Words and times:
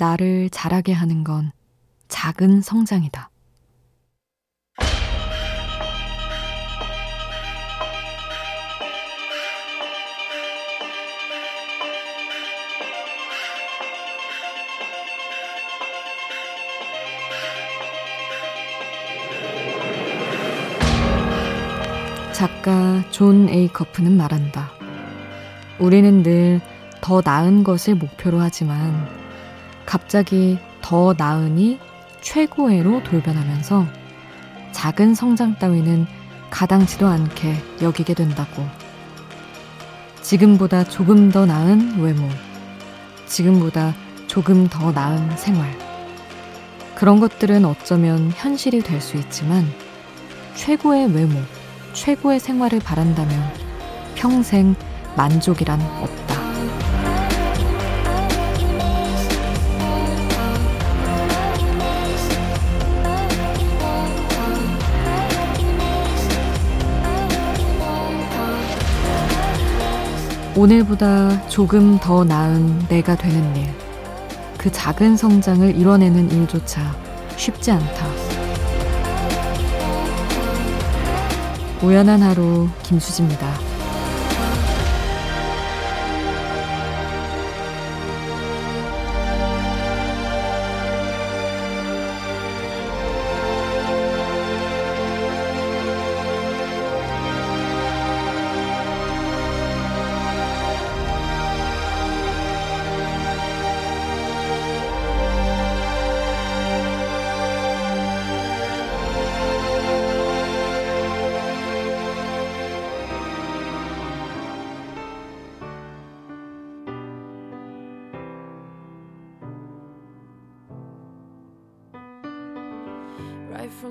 나를 0.00 0.50
자라게 0.50 0.92
하는 0.92 1.22
건 1.22 1.52
작은 2.08 2.62
성장이다. 2.62 3.30
작가 22.32 23.04
존 23.10 23.48
에이커프는 23.48 24.16
말한다. 24.16 24.70
우리는 25.78 26.22
늘 26.22 26.60
더 27.00 27.22
나은 27.24 27.64
것을 27.64 27.94
목표로 27.94 28.38
하지만 28.38 29.08
갑자기 29.90 30.56
더 30.80 31.16
나으니 31.18 31.80
최고의로 32.20 33.02
돌변하면서 33.02 33.88
작은 34.70 35.16
성장 35.16 35.56
따위는 35.58 36.06
가당치도 36.48 37.08
않게 37.08 37.56
여기게 37.82 38.14
된다고. 38.14 38.64
지금보다 40.22 40.84
조금 40.84 41.32
더 41.32 41.44
나은 41.44 41.98
외모, 41.98 42.28
지금보다 43.26 43.92
조금 44.28 44.68
더 44.68 44.92
나은 44.92 45.36
생활. 45.36 45.68
그런 46.94 47.18
것들은 47.18 47.64
어쩌면 47.64 48.30
현실이 48.36 48.82
될 48.82 49.00
수 49.00 49.16
있지만 49.16 49.66
최고의 50.54 51.12
외모, 51.12 51.34
최고의 51.94 52.38
생활을 52.38 52.78
바란다면 52.78 53.42
평생 54.14 54.76
만족이란 55.16 55.80
없다. 55.80 56.29
오늘보다 70.56 71.46
조금 71.48 71.98
더 72.00 72.24
나은 72.24 72.86
내가 72.88 73.16
되는 73.16 73.56
일. 73.56 73.68
그 74.58 74.70
작은 74.70 75.16
성장을 75.16 75.76
이뤄내는 75.76 76.30
일조차 76.30 76.80
쉽지 77.36 77.70
않다. 77.70 78.06
우연한 81.82 82.20
하루 82.20 82.68
김수지입니다. 82.82 83.48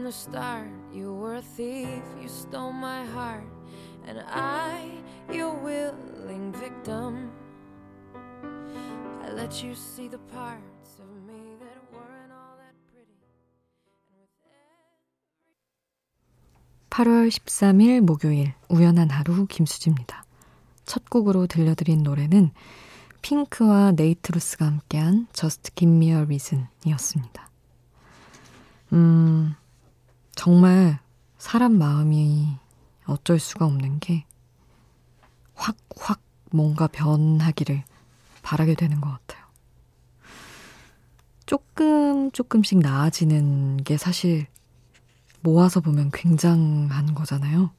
The 0.09 0.13
start, 0.13 0.67
you 0.91 1.13
were 1.13 1.35
a 1.35 1.41
thief, 1.41 2.02
you 2.19 2.27
stole 2.27 2.71
my 2.71 3.05
heart, 3.05 3.45
and 4.08 4.17
I, 4.27 4.89
your 5.31 5.53
willing 5.53 6.52
victim. 6.52 7.30
I 9.23 9.30
let 9.30 9.64
you 9.64 9.75
see 9.75 10.08
the 10.08 10.17
parts 10.33 10.97
of 10.97 11.09
me 11.27 11.58
that 11.59 11.77
weren't 11.93 12.31
all 12.33 12.58
that 12.58 12.73
pretty. 12.89 13.14
8월 16.89 17.30
13일 17.30 18.02
목요일 18.02 18.55
우연한 18.67 19.11
하루 19.11 19.45
김수지입니다. 19.45 20.23
첫 20.87 21.08
곡으로 21.11 21.45
들려드린 21.45 22.02
노래는 22.02 22.49
핑크와 23.21 23.91
네이트루스가 23.91 24.65
함께한 24.65 25.27
Just 25.33 25.76
Give 25.76 25.95
Me 25.95 26.08
a 26.08 26.21
Reason이었습니다. 26.23 27.47
음, 28.93 29.53
정말 30.39 30.98
사람 31.38 31.73
마음이 31.73 32.48
어쩔 33.04 33.39
수가 33.39 33.66
없는 33.66 34.00
게 34.00 34.23
확, 35.54 35.76
확 35.98 36.22
뭔가 36.50 36.88
변하기를 36.88 37.83
바라게 38.42 38.76
되는 38.76 39.02
것 39.02 39.10
같아요. 39.10 39.45
조금, 41.45 42.32
조금씩 42.32 42.80
나아지는 42.80 43.83
게 43.83 43.98
사실 43.98 44.48
모아서 45.42 45.82
보면 45.82 46.10
굉장한 46.14 47.16
거잖아요. 47.16 47.71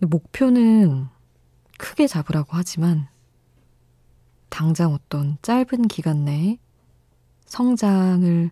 목표는 0.00 1.08
크게 1.78 2.06
잡으라고 2.06 2.50
하지만 2.50 3.08
당장 4.50 4.92
어떤 4.92 5.38
짧은 5.40 5.88
기간 5.88 6.26
내에 6.26 6.58
성장을 7.46 8.50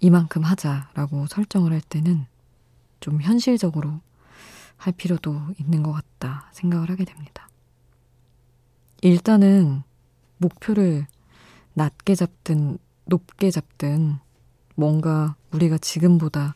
이만큼 0.00 0.42
하자라고 0.42 1.26
설정을 1.26 1.72
할 1.72 1.80
때는 1.80 2.26
좀 3.00 3.20
현실적으로 3.20 4.00
할 4.76 4.92
필요도 4.92 5.54
있는 5.58 5.82
것 5.82 5.92
같다 5.92 6.50
생각을 6.52 6.90
하게 6.90 7.04
됩니다. 7.04 7.48
일단은 9.02 9.82
목표를 10.38 11.06
낮게 11.74 12.14
잡든 12.14 12.78
높게 13.04 13.50
잡든 13.50 14.18
뭔가 14.74 15.34
우리가 15.52 15.78
지금보다 15.78 16.54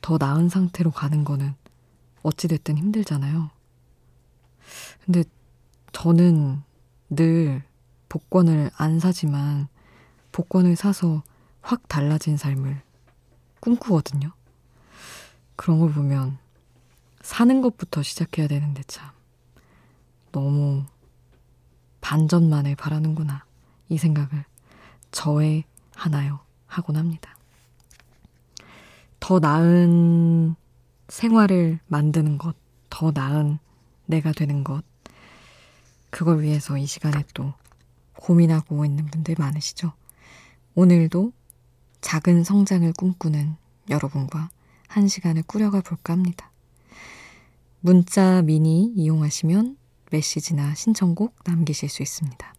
더 0.00 0.16
나은 0.18 0.48
상태로 0.48 0.90
가는 0.90 1.24
거는 1.24 1.54
어찌됐든 2.22 2.78
힘들잖아요. 2.78 3.50
근데 5.04 5.24
저는 5.92 6.62
늘 7.10 7.62
복권을 8.08 8.70
안 8.76 9.00
사지만 9.00 9.68
복권을 10.32 10.76
사서 10.76 11.22
확 11.68 11.86
달라진 11.86 12.38
삶을 12.38 12.80
꿈꾸거든요. 13.60 14.32
그런 15.54 15.78
걸 15.80 15.92
보면 15.92 16.38
사는 17.20 17.60
것부터 17.60 18.02
시작해야 18.02 18.48
되는데 18.48 18.82
참 18.86 19.10
너무 20.32 20.86
반전만을 22.00 22.74
바라는구나 22.74 23.44
이 23.90 23.98
생각을 23.98 24.46
저의 25.10 25.64
하나요 25.94 26.40
하곤 26.68 26.96
합니다. 26.96 27.36
더 29.20 29.38
나은 29.38 30.54
생활을 31.08 31.80
만드는 31.86 32.38
것, 32.38 32.56
더 32.88 33.10
나은 33.10 33.58
내가 34.06 34.32
되는 34.32 34.64
것, 34.64 34.82
그걸 36.08 36.40
위해서 36.40 36.78
이 36.78 36.86
시간에 36.86 37.24
또 37.34 37.52
고민하고 38.14 38.86
있는 38.86 39.04
분들 39.04 39.34
많으시죠? 39.38 39.92
오늘도 40.74 41.32
작은 42.00 42.44
성장을 42.44 42.90
꿈꾸는 42.92 43.56
여러분과 43.90 44.50
한 44.86 45.08
시간을 45.08 45.42
꾸려가 45.46 45.80
볼까 45.80 46.12
합니다. 46.12 46.50
문자 47.80 48.42
미니 48.42 48.92
이용하시면 48.96 49.76
메시지나 50.10 50.74
신청곡 50.74 51.34
남기실 51.44 51.88
수 51.88 52.02
있습니다. 52.02 52.54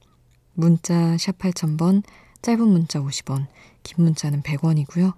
문자 0.53 1.17
샵 1.17 1.37
8000번, 1.37 2.03
짧은 2.41 2.67
문자 2.67 2.99
50원, 2.99 3.47
긴 3.83 4.03
문자는 4.03 4.43
100원이고요. 4.43 5.13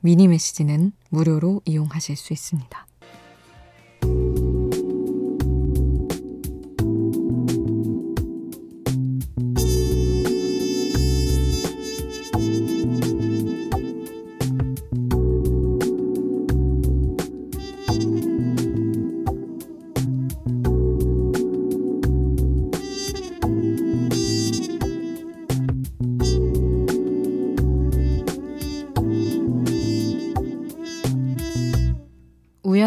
미니 0.00 0.28
메시지는 0.28 0.92
무료로 1.10 1.62
이용하실 1.64 2.16
수 2.16 2.32
있습니다. 2.32 2.86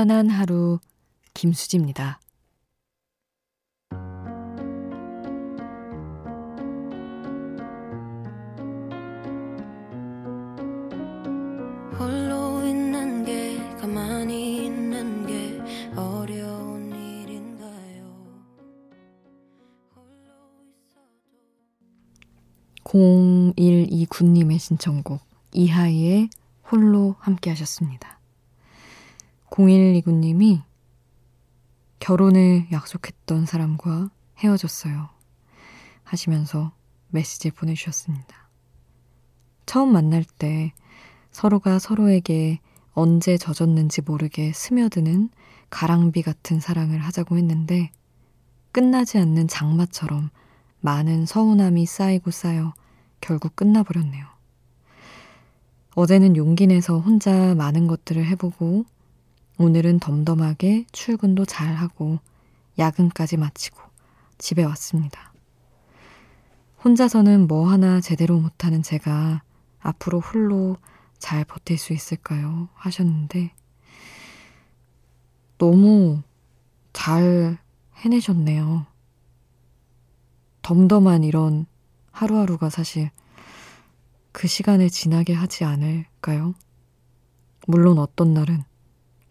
편안한 0.06 0.30
하루 0.30 0.80
김수지입니다. 1.34 2.20
012 22.86 24.06
군님의 24.06 24.60
신청곡 24.60 25.22
이하의 25.52 26.30
홀로 26.72 27.16
함께 27.20 27.50
하셨습니다. 27.50 28.15
0129님이 29.56 30.62
결혼을 32.00 32.68
약속했던 32.72 33.46
사람과 33.46 34.10
헤어졌어요. 34.38 35.10
하시면서 36.04 36.74
메시지 37.08 37.52
보내주셨습니다. 37.52 38.50
처음 39.66 39.94
만날 39.94 40.26
때 40.26 40.74
서로가 41.32 41.80
서로에게 41.80 42.60
언제 42.92 43.38
젖었는지 43.38 44.02
모르게 44.02 44.52
스며드는 44.54 45.30
가랑비 45.70 46.22
같은 46.22 46.60
사랑을 46.60 47.00
하자고 47.00 47.38
했는데 47.38 47.92
끝나지 48.72 49.18
않는 49.18 49.48
장마처럼 49.48 50.30
많은 50.82 51.26
서운함이 51.26 51.86
쌓이고 51.86 52.30
쌓여 52.30 52.74
결국 53.22 53.56
끝나버렸네요. 53.56 54.26
어제는 55.96 56.36
용기 56.36 56.68
내서 56.68 57.00
혼자 57.00 57.56
많은 57.56 57.88
것들을 57.88 58.26
해보고 58.26 58.86
오늘은 59.58 60.00
덤덤하게 60.00 60.86
출근도 60.92 61.46
잘하고 61.46 62.20
야근까지 62.78 63.38
마치고 63.38 63.82
집에 64.38 64.64
왔습니다. 64.64 65.34
혼자서는 66.84 67.48
뭐 67.48 67.70
하나 67.70 68.02
제대로 68.02 68.38
못하는 68.38 68.84
제가 68.84 69.44
앞으로 69.80 70.20
홀로 70.20 70.76
잘 71.20 71.46
버틸 71.46 71.78
수 71.78 71.94
있을까요? 71.94 72.68
하셨는데 72.74 73.54
너무 75.58 76.22
잘 76.92 77.58
해내셨네요. 77.96 78.86
덤덤한 80.64 81.24
이런 81.24 81.66
하루하루가 82.12 82.70
사실 82.70 83.10
그 84.34 84.50
시간을 84.50 84.90
지나게 84.90 85.34
하지 85.34 85.64
않을까요? 85.64 86.56
물론 87.68 88.00
어떤 88.00 88.34
날은 88.34 88.66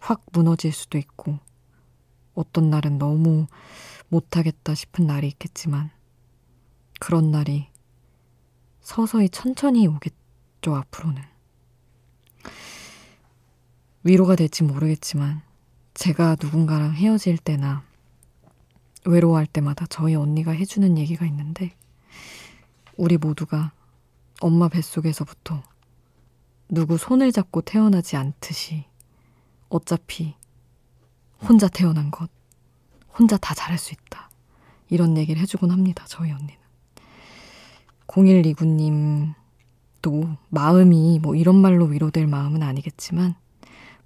확 0.05 0.23
무너질 0.33 0.71
수도 0.71 0.99
있고, 0.99 1.39
어떤 2.35 2.69
날은 2.69 2.99
너무 2.99 3.47
못하겠다 4.09 4.75
싶은 4.75 5.07
날이 5.07 5.29
있겠지만, 5.29 5.91
그런 7.01 7.31
날이 7.31 7.69
서서히 8.83 9.31
천천히 9.31 9.87
오겠죠, 9.87 10.75
앞으로는. 10.75 11.23
위로가 14.03 14.37
될지 14.37 14.63
모르겠지만, 14.63 15.41
제가 15.95 16.37
누군가랑 16.39 16.93
헤어질 16.93 17.39
때나 17.39 17.83
외로워할 19.07 19.47
때마다 19.47 19.87
저희 19.87 20.15
언니가 20.15 20.51
해주는 20.53 20.99
얘기가 20.99 21.25
있는데, 21.25 21.75
우리 22.99 23.17
모두가 23.17 23.73
엄마 24.43 24.69
뱃속에서부터 24.69 25.63
누구 26.69 26.99
손을 26.99 27.33
잡고 27.33 27.63
태어나지 27.63 28.17
않듯이 28.17 28.85
어차피 29.75 30.37
혼자 31.43 31.67
태어난 31.67 32.13
것, 32.13 32.31
혼자 33.19 33.37
다 33.37 33.55
잘할 33.55 33.77
수 33.77 33.93
있다. 33.93 34.31
이런 34.89 35.17
얘기를 35.17 35.43
해주곤 35.43 35.73
합니다, 35.73 36.05
저희 36.07 36.31
언니는. 36.31 36.55
0129님도 38.07 39.35
마음이 40.51 41.19
뭐 41.21 41.35
이런 41.35 41.57
말로 41.57 41.87
위로될 41.87 42.29
마음은 42.29 42.63
아니겠지만, 42.63 43.35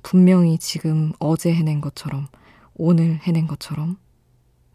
분명히 0.02 0.56
지금 0.56 1.12
어제 1.18 1.52
해낸 1.52 1.82
것처럼, 1.82 2.28
오늘 2.74 3.18
해낸 3.18 3.46
것처럼, 3.46 3.98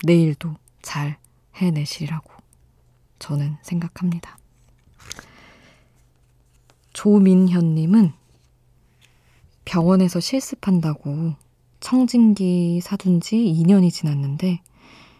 내일도 0.03 0.57
잘 0.83 1.17
해내시리라고 1.55 2.31
저는 3.17 3.57
생각합니다. 3.63 4.37
조민현님은 6.93 8.13
병원에서 9.65 10.19
실습한다고 10.19 11.35
청진기 11.79 12.81
사둔 12.81 13.21
지 13.21 13.35
2년이 13.37 13.91
지났는데 13.91 14.61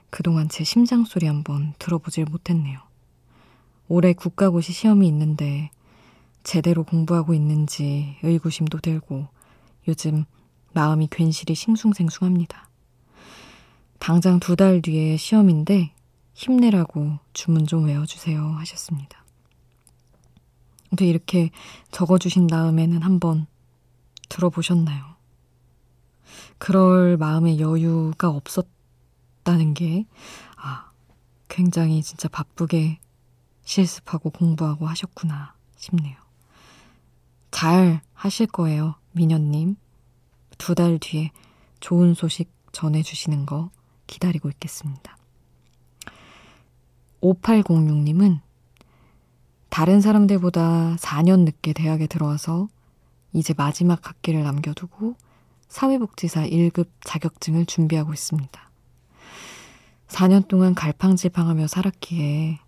그동안 0.10 0.48
제 0.50 0.64
심장 0.64 1.06
소리 1.06 1.26
한번 1.28 1.74
들어보질 1.80 2.26
못했네요. 2.26 2.80
올해 3.88 4.14
국가고시 4.14 4.72
시험이 4.72 5.08
있는데 5.08 5.72
제대로 6.44 6.84
공부하고 6.84 7.34
있는지 7.34 8.16
의구심도 8.24 8.80
들고 8.80 9.28
요즘 9.88 10.26
마음이 10.74 11.08
괜시리 11.12 11.56
싱숭생숭합니다. 11.56 12.70
당장 14.00 14.40
두 14.40 14.56
달 14.56 14.82
뒤에 14.82 15.18
시험인데 15.18 15.94
힘내라고 16.34 17.20
주문 17.34 17.66
좀 17.66 17.86
외워주세요 17.86 18.42
하셨습니다. 18.58 19.24
근데 20.90 21.08
이렇게 21.08 21.50
적어주신 21.92 22.48
다음에는 22.48 23.02
한번 23.02 23.48
들어보셨나요? 24.34 25.16
그럴 26.58 27.18
마음의 27.18 27.60
여유가 27.60 28.30
없었다는 28.30 29.74
게, 29.76 30.06
아, 30.56 30.92
굉장히 31.50 32.02
진짜 32.02 32.28
바쁘게 32.30 33.00
실습하고 33.64 34.32
공부하고 34.32 34.88
하셨구나 34.88 35.54
싶네요. 35.78 36.18
잘 37.52 38.02
하실 38.14 38.48
거예요, 38.48 38.96
민현님. 39.12 39.76
두 40.58 40.74
달 40.76 40.98
뒤에 40.98 41.32
좋은 41.80 42.14
소식 42.14 42.52
전해주시는 42.72 43.46
거 43.46 43.70
기다리고 44.08 44.50
있겠습니다. 44.50 45.18
5806님은 47.22 48.40
다른 49.70 50.02
사람들보다 50.02 50.96
4년 50.96 51.42
늦게 51.42 51.74
대학에 51.74 52.08
들어와서 52.08 52.68
이제 53.34 53.54
마지막 53.58 54.08
학기를 54.08 54.44
남겨두고 54.44 55.16
사회복지사 55.68 56.44
1급 56.48 56.88
자격증을 57.02 57.66
준비하고 57.66 58.14
있습니다. 58.14 58.70
4년 60.08 60.48
동안 60.48 60.76
갈팡질팡하며 60.76 61.68
살았기에 61.68 62.60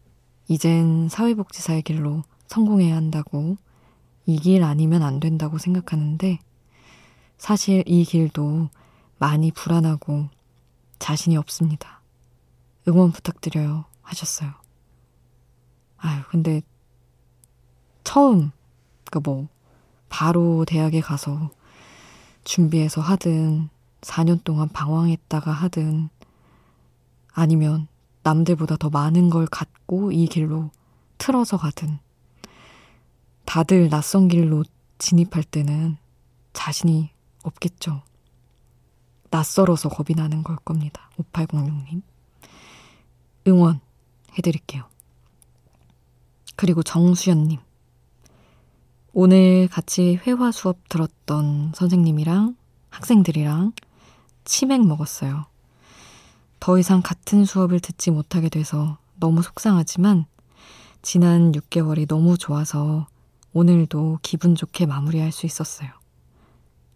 이젠 0.47 1.07
사회복지사의 1.09 1.83
길로 1.83 2.23
성공해야 2.47 2.95
한다고 2.95 3.57
이 4.27 4.37
길 4.39 4.63
아니면 4.63 5.03
안 5.03 5.19
된다고 5.19 5.59
생각하는데 5.59 6.39
사실 7.37 7.83
이 7.85 8.03
길도 8.03 8.69
많이 9.19 9.51
불안하고 9.51 10.29
자신이 10.97 11.37
없습니다. 11.37 12.01
응원 12.87 13.11
부탁드려요. 13.11 13.85
하셨어요. 14.01 14.51
아유, 15.97 16.21
근데 16.29 16.61
처음, 18.03 18.51
그 19.11 19.19
뭐, 19.19 19.47
바로 20.09 20.65
대학에 20.65 21.01
가서 21.01 21.51
준비해서 22.43 23.01
하든, 23.01 23.69
4년 24.01 24.43
동안 24.43 24.69
방황했다가 24.69 25.51
하든, 25.51 26.09
아니면 27.33 27.87
남들보다 28.23 28.77
더 28.77 28.89
많은 28.89 29.29
걸 29.29 29.45
갖고 29.45 30.11
이 30.11 30.27
길로 30.27 30.71
틀어서 31.17 31.57
가든, 31.57 31.99
다들 33.45 33.89
낯선 33.89 34.27
길로 34.27 34.63
진입할 34.97 35.43
때는 35.43 35.97
자신이 36.53 37.09
없겠죠. 37.43 38.01
낯설어서 39.29 39.89
겁이 39.89 40.15
나는 40.15 40.43
걸 40.43 40.55
겁니다. 40.57 41.09
5806님. 41.17 42.01
응원 43.47 43.79
해드릴게요. 44.37 44.83
그리고 46.55 46.83
정수연님. 46.83 47.59
오늘 49.17 49.69
같이 49.71 50.19
회화 50.27 50.51
수업 50.51 50.89
들었던 50.89 51.71
선생님이랑 51.73 52.57
학생들이랑 52.89 53.71
치맥 54.43 54.85
먹었어요. 54.85 55.45
더 56.59 56.77
이상 56.77 57.01
같은 57.01 57.45
수업을 57.45 57.79
듣지 57.79 58.11
못하게 58.11 58.49
돼서 58.49 58.97
너무 59.17 59.41
속상하지만 59.41 60.25
지난 61.01 61.53
6개월이 61.53 62.09
너무 62.09 62.37
좋아서 62.37 63.07
오늘도 63.53 64.19
기분 64.21 64.53
좋게 64.53 64.85
마무리할 64.85 65.31
수 65.31 65.45
있었어요. 65.45 65.89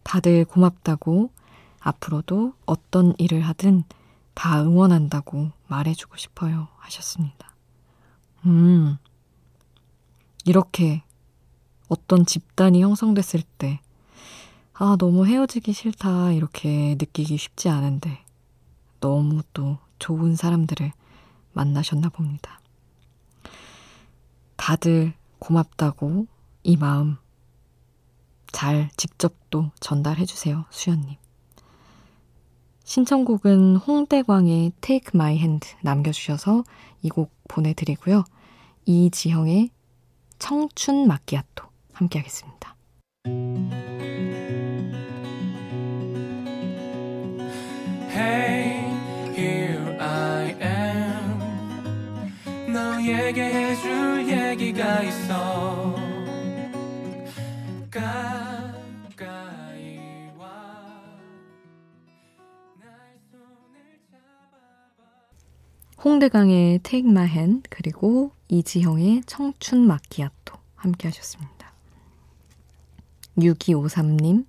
다들 0.03 0.43
고맙다고 0.43 1.31
앞으로도 1.79 2.51
어떤 2.65 3.13
일을 3.17 3.39
하든 3.43 3.85
다 4.33 4.61
응원한다고 4.61 5.51
말해주고 5.67 6.17
싶어요. 6.17 6.67
하셨습니다. 6.79 7.55
음, 8.45 8.97
이렇게 10.43 11.03
어떤 11.89 12.25
집단이 12.25 12.81
형성됐을 12.81 13.41
때, 13.57 13.81
아, 14.73 14.95
너무 14.97 15.25
헤어지기 15.25 15.73
싫다, 15.73 16.31
이렇게 16.31 16.95
느끼기 16.97 17.35
쉽지 17.35 17.67
않은데, 17.67 18.23
너무 19.01 19.41
또 19.53 19.77
좋은 19.97 20.35
사람들을 20.35 20.91
만나셨나 21.51 22.09
봅니다. 22.09 22.61
다들 24.55 25.13
고맙다고 25.39 26.27
이 26.63 26.77
마음 26.77 27.17
잘 28.51 28.89
직접 28.97 29.33
또 29.49 29.71
전달해 29.79 30.25
주세요, 30.25 30.65
수연님. 30.69 31.15
신청곡은 32.83 33.75
홍대광의 33.77 34.73
Take 34.81 35.11
My 35.13 35.35
Hand 35.35 35.75
남겨주셔서 35.81 36.63
이 37.03 37.09
곡 37.09 37.31
보내드리고요. 37.47 38.23
이지형의 38.85 39.69
청춘 40.39 41.07
마끼아토 41.07 41.68
함께 41.99 42.19
하겠습니다. 42.19 42.75
Hey, 48.09 48.89
here 49.35 49.97
I 49.99 50.55
am. 50.61 51.39
너에게 52.73 53.43
해줄 53.43 54.27
얘기가 54.29 55.03
있어. 55.03 55.99
홍대강의 66.01 66.79
Take 66.79 67.11
My 67.11 67.27
Hand 67.27 67.69
그리고 67.69 68.31
이지형의 68.47 69.23
청춘 69.25 69.85
마키아토 69.85 70.55
함께 70.75 71.09
하셨습니다. 71.09 71.58
6253님 73.39 74.45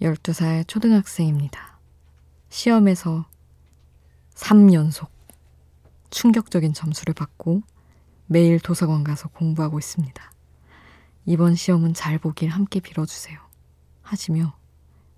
12살 0.00 0.66
초등학생입니다. 0.68 1.78
시험에서 2.48 3.26
3연속 4.34 5.08
충격적인 6.10 6.74
점수를 6.74 7.14
받고 7.14 7.62
매일 8.26 8.60
도서관 8.60 9.04
가서 9.04 9.28
공부하고 9.28 9.78
있습니다. 9.78 10.32
이번 11.24 11.54
시험은 11.54 11.94
잘 11.94 12.18
보길 12.18 12.50
함께 12.50 12.80
빌어주세요. 12.80 13.38
하시며 14.02 14.56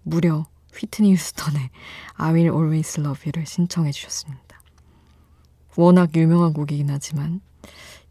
무려 0.02 0.46
휘트니 0.74 1.12
휴스턴의 1.14 1.70
I 2.14 2.32
Will 2.32 2.54
Always 2.54 3.00
Love 3.00 3.22
You를 3.26 3.46
신청해 3.46 3.92
주셨습니다. 3.92 4.60
워낙 5.76 6.14
유명한 6.16 6.52
곡이긴 6.52 6.90
하지만 6.90 7.40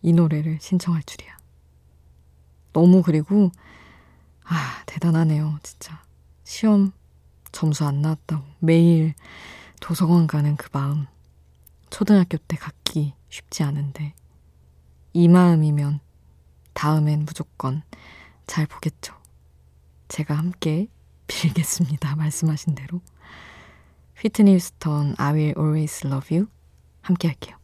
이 0.02 0.14
노래를 0.14 0.60
신청할 0.62 1.04
줄이야. 1.04 1.36
너무 2.74 3.02
그리고 3.02 3.52
아 4.50 4.84
대단하네요 4.86 5.60
진짜 5.64 6.02
시험 6.44 6.92
점수 7.52 7.86
안 7.86 8.02
나왔다고 8.02 8.44
매일 8.60 9.14
도서관 9.80 10.28
가는 10.28 10.56
그 10.56 10.70
마음 10.72 11.06
초등학교 11.90 12.38
때 12.38 12.58
갖기 12.58 13.14
쉽지 13.30 13.64
않은데 13.64 14.14
이 15.14 15.28
마음이면 15.28 16.00
다음엔 16.74 17.26
무조건 17.26 17.82
잘 18.46 18.68
보겠죠. 18.68 19.16
제가 20.08 20.36
함께 20.36 20.88
빌겠습니다. 21.26 22.16
말씀하신 22.16 22.76
대로. 22.76 23.02
휘트니 24.22 24.54
휴스턴 24.54 25.16
I 25.18 25.34
will 25.34 25.54
always 25.58 26.06
love 26.06 26.36
you 26.36 26.48
함께 27.02 27.28
할게요. 27.30 27.58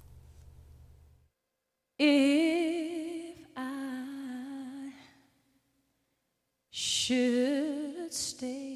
Should 6.75 8.12
stay, 8.12 8.73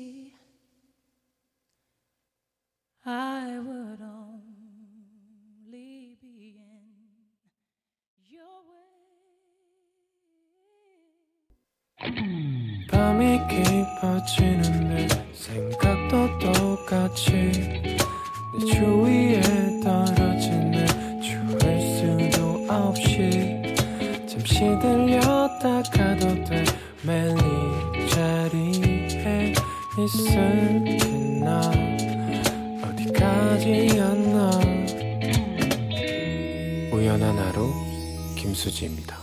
김수지입니다 38.78 39.18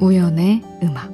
우연의 0.00 0.62
음악 0.82 1.10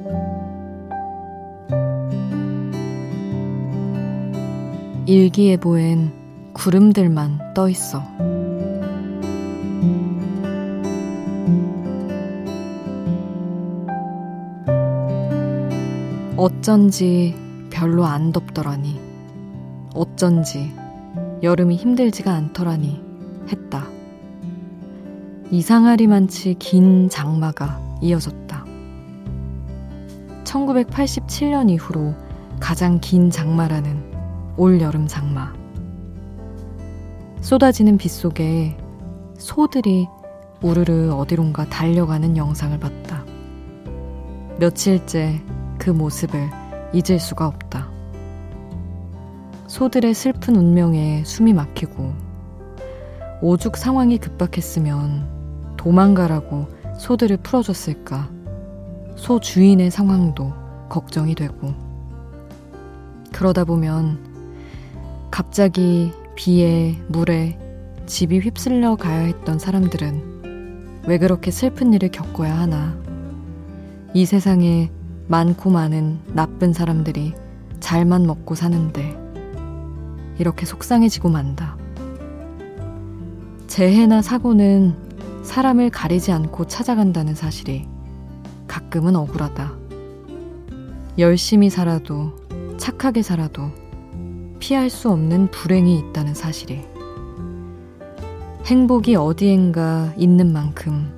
일기예보엔 5.06 6.12
구름들만 6.52 7.54
떠 7.54 7.68
있어. 7.68 8.02
어쩐지 16.42 17.37
별로 17.70 18.04
안 18.04 18.32
덥더라니. 18.32 19.00
어쩐지 19.94 20.75
여름이 21.40 21.76
힘들지가 21.76 22.32
않더라니 22.32 23.00
했다. 23.46 23.87
이상하리만치 25.52 26.56
긴 26.58 27.08
장마가 27.08 27.80
이어졌다. 28.00 28.64
1987년 30.42 31.70
이후로 31.70 32.12
가장 32.58 32.99
긴 32.99 33.30
장마라는 33.30 34.02
올여름 34.56 35.06
장마. 35.06 35.52
쏟아지는 37.40 37.96
빗 37.96 38.08
속에 38.08 38.76
소들이 39.38 40.08
우르르 40.61 41.12
어디론가 41.12 41.66
달려가는 41.66 42.37
영상을 42.37 42.76
봤다. 42.80 43.25
며칠째 44.58 45.40
그 45.82 45.90
모습을 45.90 46.48
잊을 46.92 47.18
수가 47.18 47.48
없다. 47.48 47.90
소들의 49.66 50.14
슬픈 50.14 50.54
운명에 50.54 51.24
숨이 51.24 51.52
막히고 51.54 52.14
오죽 53.40 53.76
상황이 53.76 54.16
급박했으면 54.18 55.74
도망가라고 55.76 56.68
소들을 57.00 57.38
풀어줬을까. 57.38 58.30
소 59.16 59.40
주인의 59.40 59.90
상황도 59.90 60.52
걱정이 60.88 61.34
되고 61.34 61.74
그러다 63.32 63.64
보면 63.64 64.20
갑자기 65.32 66.12
비에 66.36 66.96
물에 67.08 67.58
집이 68.06 68.38
휩쓸려 68.38 68.94
가야 68.94 69.22
했던 69.22 69.58
사람들은 69.58 71.02
왜 71.08 71.18
그렇게 71.18 71.50
슬픈 71.50 71.92
일을 71.92 72.10
겪어야 72.10 72.56
하나. 72.56 72.96
이 74.14 74.24
세상에 74.26 74.92
많고 75.29 75.71
많은 75.71 76.21
나쁜 76.35 76.73
사람들이 76.73 77.35
잘만 77.81 78.26
먹고 78.26 78.55
사는데 78.55 79.17
이렇게 80.38 80.67
속상해지고 80.67 81.29
만다. 81.29 81.76
재해나 83.67 84.23
사고는 84.23 84.95
사람을 85.43 85.91
가리지 85.91 86.33
않고 86.33 86.67
찾아간다는 86.67 87.35
사실이 87.35 87.87
가끔은 88.67 89.17
억울하다. 89.17 89.73
열심히 91.19 91.71
살아도 91.71 92.33
착하게 92.79 93.23
살아도 93.23 93.71
피할 94.59 94.91
수 94.91 95.11
없는 95.11 95.50
불행이 95.50 95.99
있다는 95.99 96.35
사실이 96.35 96.83
행복이 98.64 99.17
어디엔가 99.17 100.14
있는 100.17 100.52
만큼 100.52 101.12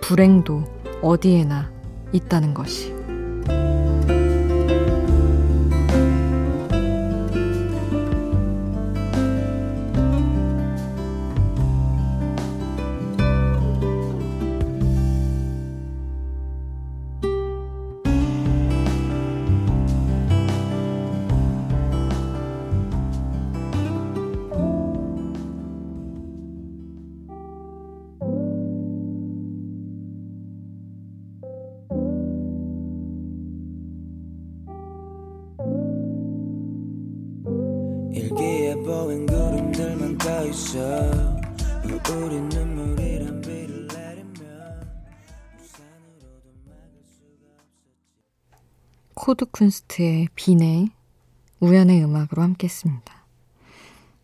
불행도 0.00 0.64
어디에나 1.02 1.70
있다는 2.12 2.52
것이 2.54 2.99
보 3.46 3.89
코드 49.30 49.44
쿤스트의 49.44 50.26
비네 50.34 50.88
우연의 51.60 52.02
음악으로 52.02 52.42
함께 52.42 52.64
했습니다. 52.64 53.24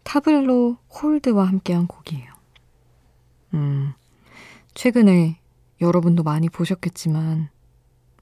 타블로 0.03 0.79
콜드와 0.91 1.47
함께한 1.47 1.87
곡이에요. 1.87 2.35
음, 3.55 3.93
최근에 4.75 5.39
여러분도 5.81 6.25
많이 6.25 6.49
보셨겠지만, 6.49 7.51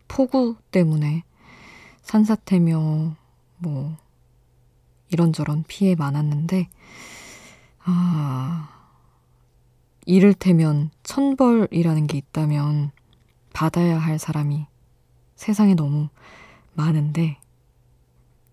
폭우 0.08 0.56
때문에 0.72 1.22
산사태며, 2.02 3.16
뭐, 3.56 3.96
이런저런 5.08 5.64
피해 5.66 5.94
많았는데, 5.94 6.68
아, 7.84 8.68
이를테면 10.04 10.90
천벌이라는 11.02 12.06
게 12.08 12.18
있다면 12.18 12.90
받아야 13.54 13.98
할 13.98 14.18
사람이 14.18 14.66
세상에 15.34 15.74
너무 15.74 16.10
많은데 16.75 17.38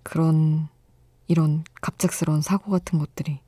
그런 0.03 0.67
이런 1.27 1.63
갑작스러운 1.81 2.41
사고 2.41 2.71
같은 2.71 2.99
것들이 2.99 3.39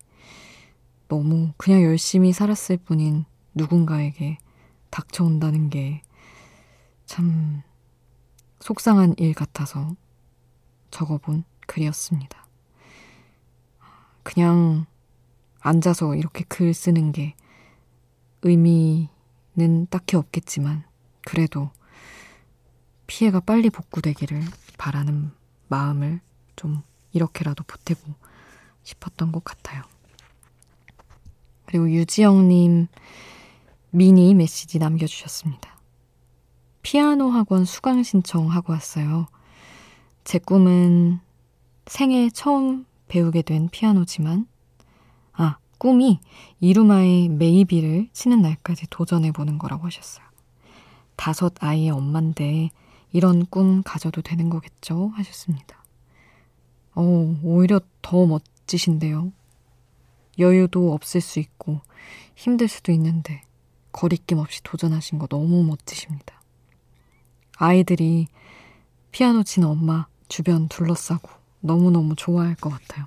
너무 1.07 1.51
그냥 1.57 1.83
열심히 1.83 2.33
살았을 2.33 2.77
뿐인 2.77 3.25
누군가에게 3.55 4.37
닥쳐온다는 4.89 5.69
게 5.69 6.01
참 7.05 7.61
속상한 8.59 9.13
일 9.17 9.33
같아서 9.33 9.95
적어본 10.89 11.43
글이었습니다. 11.67 12.47
그냥 14.23 14.85
앉아서 15.59 16.15
이렇게 16.15 16.43
글 16.45 16.73
쓰는 16.73 17.11
게 17.11 17.35
의미는 18.41 19.87
딱히 19.89 20.15
없겠지만 20.15 20.85
그래도 21.25 21.69
피해가 23.05 23.41
빨리 23.41 23.69
복구되기를 23.69 24.41
바라는 24.77 25.31
마음을 25.67 26.19
좀 26.55 26.81
이렇게라도 27.11 27.63
보태고 27.63 28.01
싶었던 28.83 29.31
것 29.31 29.43
같아요. 29.43 29.83
그리고 31.65 31.89
유지영님 31.89 32.87
미니 33.91 34.33
메시지 34.33 34.79
남겨주셨습니다. 34.79 35.77
피아노 36.81 37.29
학원 37.29 37.65
수강 37.65 38.03
신청하고 38.03 38.73
왔어요. 38.73 39.27
제 40.23 40.37
꿈은 40.37 41.19
생애 41.85 42.29
처음 42.29 42.85
배우게 43.07 43.41
된 43.41 43.69
피아노지만, 43.69 44.47
아, 45.33 45.57
꿈이 45.77 46.19
이루마의 46.59 47.29
메이비를 47.29 48.09
치는 48.13 48.41
날까지 48.41 48.87
도전해보는 48.89 49.57
거라고 49.57 49.85
하셨어요. 49.85 50.25
다섯 51.15 51.53
아이의 51.63 51.89
엄만데 51.91 52.71
이런 53.13 53.45
꿈 53.45 53.83
가져도 53.83 54.21
되는 54.21 54.49
거겠죠? 54.49 55.11
하셨습니다. 55.15 55.83
어, 56.95 57.39
오히려 57.43 57.79
더 58.01 58.25
멋지신데요. 58.25 59.31
여유도 60.39 60.93
없을 60.93 61.21
수 61.21 61.39
있고 61.39 61.79
힘들 62.35 62.67
수도 62.67 62.91
있는데 62.91 63.43
거리낌 63.91 64.39
없이 64.39 64.61
도전하신 64.63 65.19
거 65.19 65.27
너무 65.27 65.63
멋지십니다. 65.63 66.41
아이들이 67.57 68.27
피아노 69.11 69.43
치는 69.43 69.67
엄마 69.67 70.07
주변 70.27 70.67
둘러싸고 70.67 71.29
너무너무 71.59 72.15
좋아할 72.15 72.55
것 72.55 72.71
같아요. 72.71 73.05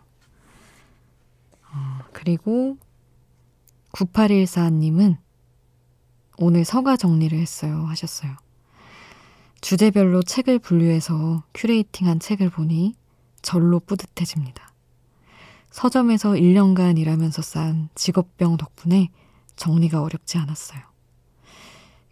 어, 1.65 1.99
그리고 2.13 2.79
9814님은 3.91 5.17
오늘 6.39 6.65
서가 6.65 6.97
정리를 6.97 7.37
했어요 7.37 7.85
하셨어요. 7.87 8.37
주제별로 9.67 10.23
책을 10.23 10.61
분류해서 10.61 11.43
큐레이팅한 11.53 12.21
책을 12.21 12.51
보니 12.51 12.95
절로 13.43 13.81
뿌듯해집니다. 13.81 14.73
서점에서 15.73 16.35
1년간 16.35 16.97
일하면서 16.99 17.43
쌓은 17.43 17.89
직업병 17.97 18.59
덕분에 18.59 19.09
정리가 19.57 20.03
어렵지 20.03 20.39
않았어요. 20.39 20.81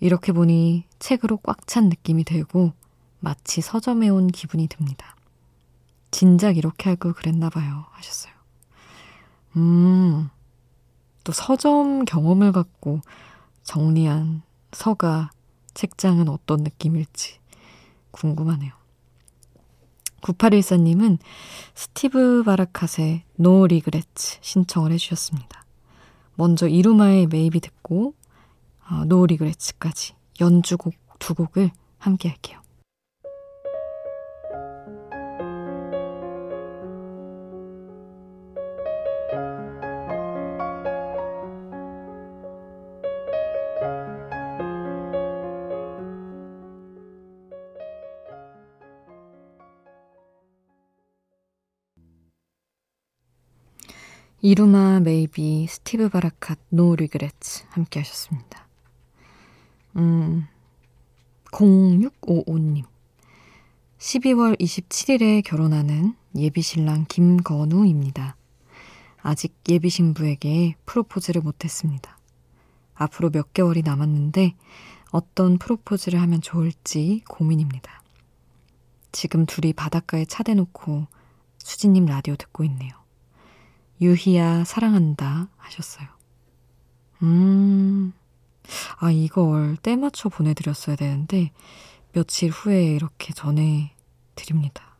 이렇게 0.01 0.33
보니 0.33 0.83
책으로 0.99 1.37
꽉 1.37 1.69
찬 1.69 1.88
느낌이 1.90 2.25
들고 2.25 2.73
마치 3.21 3.61
서점에 3.61 4.09
온 4.09 4.27
기분이 4.27 4.67
듭니다. 4.67 5.14
진작 6.11 6.57
이렇게 6.57 6.90
할 6.90 6.97
걸 6.97 7.12
그랬나 7.12 7.51
봐요. 7.51 7.85
하셨어요. 7.93 8.33
음, 9.59 10.29
또 11.23 11.31
서점 11.31 12.05
경험을 12.05 12.51
갖고 12.51 13.01
정리한 13.62 14.43
서가 14.73 15.31
책장은 15.75 16.29
어떤 16.29 16.64
느낌일지 16.64 17.43
궁금하네요. 18.14 18.72
9814님은 20.22 21.18
스티브 21.74 22.42
바라캇의 22.44 23.25
No 23.38 23.64
Regrets 23.64 24.38
신청을 24.40 24.92
해주셨습니다. 24.92 25.64
먼저 26.37 26.66
이루마의 26.66 27.27
Maybe 27.27 27.61
듣고 27.61 28.14
어, 28.90 29.03
No 29.03 29.22
Regrets까지 29.24 30.14
연주곡 30.40 30.94
두 31.18 31.35
곡을 31.35 31.70
함께 31.98 32.29
할게요. 32.29 32.63
이루마 54.46 55.00
Maybe 55.01 55.66
스티브 55.70 56.11
바라캇 56.11 56.59
No 56.68 56.94
Regrets 56.97 57.64
함께 57.70 58.00
하셨습니다. 58.00 58.68
음 59.96 60.46
0655님 61.46 62.85
12월 63.96 64.61
27일에 64.61 65.42
결혼하는 65.42 66.14
예비신랑 66.37 67.07
김건우입니다. 67.09 68.37
아직 69.22 69.57
예비신부에게 69.66 70.74
프로포즈를 70.85 71.40
못했습니다. 71.40 72.18
앞으로 72.92 73.30
몇 73.30 73.54
개월이 73.54 73.80
남았는데 73.80 74.57
어떤 75.11 75.57
프로포즈를 75.57 76.20
하면 76.20 76.42
좋을지 76.42 77.22
고민입니다. 77.30 78.02
지금 79.11 79.46
둘이 79.46 79.72
바닷가에 79.72 80.26
차 80.26 80.42
대놓고 80.42 81.07
수진님 81.57 82.04
라디오 82.04 82.37
듣고 82.37 82.62
있네요. 82.64 83.04
유희야, 84.00 84.64
사랑한다 84.64 85.48
하셨어요. 85.57 86.09
음, 87.22 88.12
아, 88.98 89.11
이걸 89.11 89.76
때 89.76 89.96
맞춰 89.96 90.28
보내드렸어야 90.28 90.96
되는데, 90.96 91.52
며칠 92.12 92.50
후에 92.50 92.85
이렇게 92.94 93.33
전해드립니다. 93.33 94.96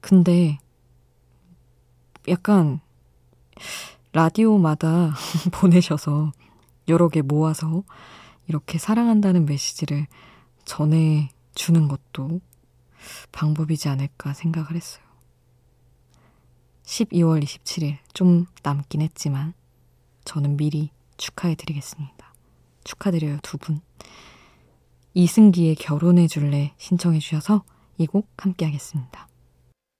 근데, 0.00 0.58
약간, 2.28 2.80
라디오마다 4.12 5.14
보내셔서 5.52 6.32
여러 6.88 7.08
개 7.08 7.22
모아서 7.22 7.82
이렇게 8.48 8.78
사랑한다는 8.78 9.44
메시지를 9.44 10.06
전해주는 10.64 11.88
것도 11.88 12.40
방법이지 13.32 13.88
않을까 13.88 14.32
생각을 14.32 14.74
했어요. 14.74 15.05
12월 16.86 17.42
27일 17.42 17.98
좀 18.14 18.46
남긴 18.62 19.02
했지만 19.02 19.52
저는 20.24 20.56
미리 20.56 20.90
축하해 21.16 21.54
드리겠습니다. 21.54 22.32
축하드려요, 22.84 23.38
두 23.42 23.58
분. 23.58 23.80
이승기의 25.14 25.74
결혼해 25.76 26.26
줄래 26.28 26.72
신청해 26.78 27.18
주셔서 27.18 27.64
이 27.98 28.06
곡 28.06 28.28
함께 28.36 28.66
하겠습니다. 28.66 29.26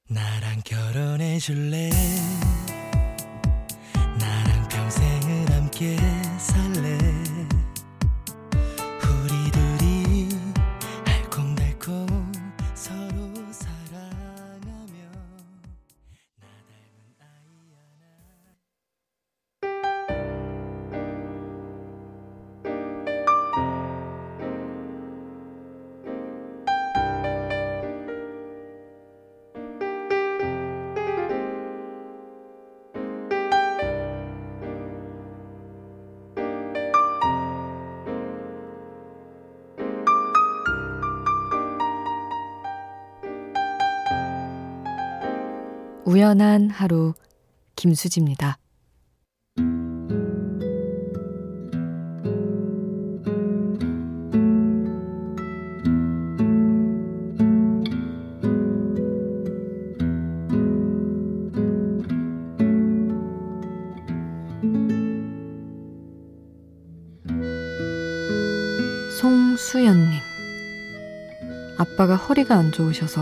나랑 0.09 0.61
결혼해 0.65 1.39
줄래? 1.39 1.91
나랑 4.21 4.69
평생을 4.69 5.51
함께 5.53 5.97
살래? 6.39 6.76
우연한 46.07 46.71
하루 46.71 47.15
김수지입니다. 47.75 48.59
송수연님. 69.19 70.21
아빠가 71.79 72.15
허리가 72.15 72.55
안 72.55 72.71
좋으셔서 72.71 73.21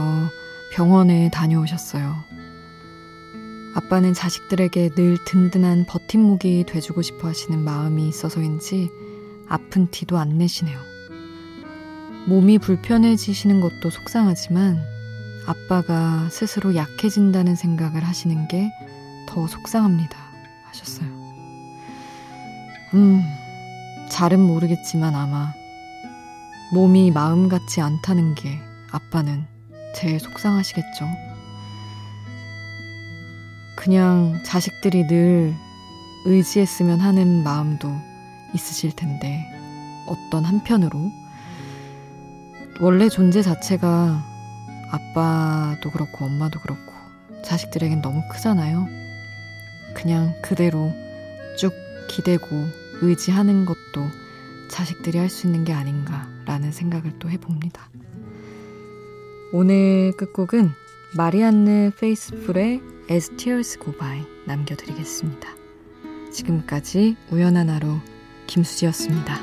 병원에 0.75 1.31
다녀오셨어요. 1.31 2.34
아빠는 3.85 4.15
자식들에게 4.15 4.91
늘 4.91 5.19
든든한 5.25 5.87
버팀목이 5.87 6.65
돼주고 6.67 7.03
싶어 7.03 7.29
하시는 7.29 7.59
마음이 7.59 8.09
있어서인지 8.09 8.91
아픈 9.49 9.91
티도 9.91 10.19
안 10.19 10.39
내시네요. 10.39 10.79
몸이 12.27 12.59
불편해지시는 12.59 13.61
것도 13.61 13.91
속상하지만 13.91 14.79
아빠가 15.47 16.29
스스로 16.31 16.75
약해진다는 16.75 17.57
생각을 17.57 18.03
하시는 18.03 18.49
게 18.49 18.71
더 19.35 19.49
속상합니다. 19.49 20.17
하셨어요. 20.67 21.09
음, 22.95 23.21
잘은 24.09 24.39
모르겠지만 24.39 25.15
아마 25.15 25.53
몸이 26.73 27.11
마음 27.11 27.49
같지 27.49 27.81
않다는 27.81 28.37
게 28.37 28.61
아빠는 28.93 29.45
제일 29.97 30.21
속상하시겠죠. 30.21 31.34
그냥 33.85 34.41
자식들이 34.47 35.07
늘 35.07 35.55
의지했으면 36.25 37.01
하는 37.01 37.45
마음도 37.45 37.93
있으실 38.55 38.97
텐데, 38.97 39.45
어떤 40.07 40.43
한편으로, 40.43 41.13
원래 42.81 43.11
존재 43.11 43.43
자체가 43.43 44.25
아빠도 44.91 45.91
그렇고 45.91 46.25
엄마도 46.25 46.61
그렇고 46.61 46.95
자식들에겐 47.45 48.01
너무 48.01 48.23
크잖아요. 48.33 48.87
그냥 49.93 50.35
그대로 50.41 50.91
쭉 51.59 51.75
기대고 52.09 52.47
의지하는 53.03 53.67
것도 53.67 54.09
자식들이 54.71 55.19
할 55.19 55.29
수 55.29 55.47
있는 55.47 55.65
게 55.65 55.75
아닌가라는 55.75 56.73
생각을 56.73 57.19
또 57.19 57.29
해봅니다. 57.29 57.91
오늘 59.53 60.15
끝곡은 60.17 60.73
마리안느 61.17 61.93
페이스풀의 62.01 62.81
Go 63.79 63.93
By 63.97 64.25
남겨드리겠습니다. 64.47 65.49
지금까지 66.33 67.17
우연한 67.31 67.71
하루 67.71 67.99
김수지였습니다. 68.49 69.39